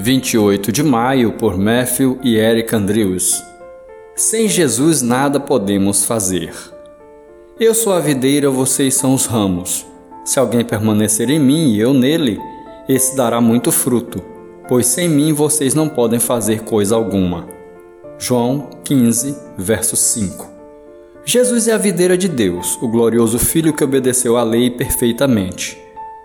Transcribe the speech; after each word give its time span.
28 0.00 0.72
de 0.72 0.82
maio, 0.82 1.32
por 1.32 1.58
Matthew 1.58 2.18
e 2.22 2.36
Eric 2.36 2.74
Andrews. 2.74 3.44
Sem 4.16 4.48
Jesus 4.48 5.02
nada 5.02 5.38
podemos 5.38 6.06
fazer. 6.06 6.54
Eu 7.58 7.74
sou 7.74 7.92
a 7.92 8.00
videira, 8.00 8.48
vocês 8.48 8.94
são 8.94 9.12
os 9.12 9.26
ramos. 9.26 9.86
Se 10.24 10.38
alguém 10.38 10.64
permanecer 10.64 11.28
em 11.28 11.38
mim 11.38 11.74
e 11.74 11.80
eu 11.80 11.92
nele, 11.92 12.38
esse 12.88 13.14
dará 13.14 13.42
muito 13.42 13.70
fruto, 13.70 14.22
pois 14.66 14.86
sem 14.86 15.06
mim 15.06 15.34
vocês 15.34 15.74
não 15.74 15.86
podem 15.86 16.18
fazer 16.18 16.62
coisa 16.62 16.94
alguma. 16.94 17.46
João 18.18 18.70
15, 18.82 19.36
verso 19.58 19.96
5. 19.96 20.48
Jesus 21.26 21.68
é 21.68 21.72
a 21.72 21.78
videira 21.78 22.16
de 22.16 22.26
Deus, 22.26 22.78
o 22.80 22.88
glorioso 22.88 23.38
Filho 23.38 23.74
que 23.74 23.84
obedeceu 23.84 24.38
à 24.38 24.42
lei 24.42 24.70
perfeitamente. 24.70 25.78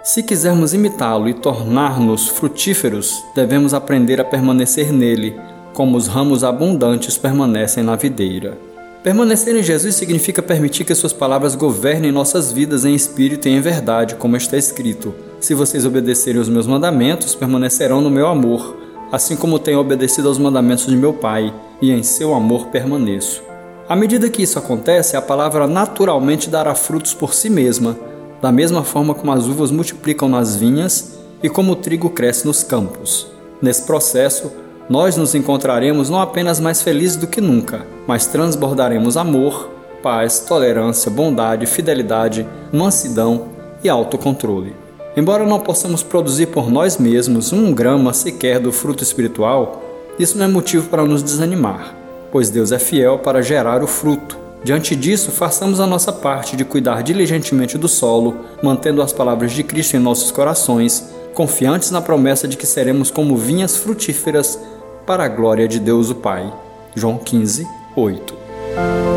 Se 0.06 0.22
quisermos 0.22 0.72
imitá-lo 0.72 1.28
e 1.28 1.34
tornar-nos 1.34 2.28
frutíferos, 2.28 3.26
devemos 3.34 3.74
aprender 3.74 4.22
a 4.22 4.24
permanecer 4.24 4.94
nele, 4.94 5.36
como 5.74 5.98
os 5.98 6.06
ramos 6.06 6.44
abundantes 6.44 7.18
permanecem 7.18 7.84
na 7.84 7.96
videira. 7.96 8.56
Permanecer 9.02 9.56
em 9.56 9.64
Jesus 9.64 9.96
significa 9.96 10.44
permitir 10.44 10.86
que 10.86 10.94
Suas 10.94 11.12
palavras 11.12 11.56
governem 11.56 12.12
nossas 12.12 12.52
vidas 12.52 12.86
em 12.86 12.94
espírito 12.94 13.48
e 13.48 13.52
em 13.52 13.60
verdade, 13.60 14.14
como 14.14 14.38
está 14.38 14.56
escrito: 14.56 15.12
Se 15.40 15.56
vocês 15.56 15.88
obedecerem 15.88 16.40
os 16.40 16.50
meus 16.50 16.68
mandamentos, 16.68 17.34
permanecerão 17.34 18.00
no 18.00 18.12
meu 18.12 18.28
amor, 18.28 18.78
assim 19.12 19.36
como 19.36 19.58
tenho 19.58 19.80
obedecido 19.80 20.28
aos 20.28 20.38
mandamentos 20.38 20.86
de 20.86 20.96
meu 20.96 21.14
Pai, 21.14 21.52
e 21.82 21.92
em 21.92 22.04
seu 22.04 22.36
amor 22.36 22.68
permaneço. 22.68 23.42
À 23.90 23.96
medida 23.96 24.30
que 24.30 24.44
isso 24.44 24.60
acontece, 24.60 25.18
a 25.18 25.22
palavra 25.22 25.66
naturalmente 25.66 26.48
dará 26.48 26.76
frutos 26.76 27.16
por 27.16 27.34
si 27.34 27.50
mesma 27.50 27.98
da 28.46 28.52
mesma 28.52 28.84
forma 28.84 29.16
como 29.16 29.32
as 29.32 29.48
uvas 29.48 29.72
multiplicam 29.72 30.30
nas 30.30 30.56
vinhas 30.56 31.18
e 31.42 31.50
como 31.50 31.72
o 31.72 31.76
trigo 31.76 32.12
cresce 32.12 32.46
nos 32.46 32.62
campos. 32.62 33.26
Nesse 33.60 33.82
processo, 33.88 34.52
nós 34.88 35.18
nos 35.18 35.34
encontraremos 35.34 36.12
não 36.12 36.22
apenas 36.22 36.60
mais 36.60 36.80
felizes 36.84 37.16
do 37.16 37.26
que 37.26 37.42
nunca, 37.42 37.88
mas 38.06 38.28
transbordaremos 38.28 39.18
amor, 39.18 39.72
paz, 40.04 40.42
tolerância, 40.42 41.10
bondade, 41.10 41.66
fidelidade, 41.66 42.48
mansidão 42.72 43.48
e 43.84 43.90
autocontrole. 43.90 44.76
Embora 45.18 45.44
não 45.44 45.60
possamos 45.60 46.04
produzir 46.04 46.46
por 46.46 46.70
nós 46.70 47.00
mesmos 47.00 47.52
um 47.52 47.74
grama 47.74 48.14
sequer 48.14 48.60
do 48.60 48.72
fruto 48.72 49.02
espiritual, 49.02 49.84
isso 50.20 50.38
não 50.38 50.46
é 50.46 50.48
motivo 50.48 50.88
para 50.88 51.04
nos 51.04 51.24
desanimar, 51.24 51.96
pois 52.32 52.52
Deus 52.52 52.72
é 52.72 52.78
fiel 52.78 53.18
para 53.18 53.42
gerar 53.42 53.82
o 53.82 53.88
fruto 53.88 54.45
Diante 54.66 54.96
disso, 54.96 55.30
façamos 55.30 55.80
a 55.80 55.86
nossa 55.86 56.12
parte 56.12 56.58
de 56.58 56.66
cuidar 56.66 57.04
diligentemente 57.04 57.78
do 57.78 57.88
solo, 57.88 58.38
mantendo 58.64 59.00
as 59.00 59.14
palavras 59.14 59.52
de 59.52 59.64
Cristo 59.64 59.96
em 59.96 60.00
nossos 60.00 60.32
corações, 60.32 61.08
confiantes 61.36 61.92
na 61.92 62.02
promessa 62.02 62.48
de 62.48 62.58
que 62.58 62.66
seremos 62.66 63.12
como 63.12 63.38
vinhas 63.38 63.78
frutíferas 63.78 64.60
para 65.06 65.26
a 65.26 65.28
glória 65.28 65.68
de 65.68 65.80
Deus 65.80 66.10
o 66.10 66.16
Pai. 66.16 66.52
João 66.96 67.20
15, 67.20 67.68
8. 67.96 69.15